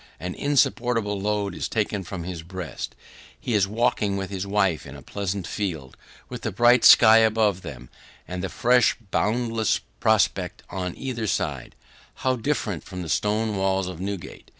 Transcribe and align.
An 0.19 0.33
insupportable 0.33 1.21
load 1.21 1.53
is 1.53 1.67
taken 1.69 2.03
from 2.03 2.23
his 2.23 2.41
breast; 2.41 2.95
he 3.39 3.53
is 3.53 3.67
walking 3.67 4.17
with 4.17 4.31
his 4.31 4.47
wife 4.47 4.87
in 4.87 4.95
a 4.95 5.03
pleasant 5.03 5.45
field, 5.45 5.95
with 6.27 6.41
the 6.41 6.51
bright 6.51 6.83
sky 6.83 7.17
above 7.17 7.61
them, 7.61 7.87
and 8.27 8.43
a 8.43 8.49
fresh 8.49 8.97
and 8.97 9.11
boundless 9.11 9.79
prospect 9.99 10.63
on 10.71 10.95
every 10.99 11.27
side 11.27 11.75
how 12.15 12.35
different 12.35 12.83
from 12.83 13.03
the 13.03 13.09
stone 13.09 13.55
walls 13.57 13.85
of 13.87 13.99
Newgate! 14.01 14.49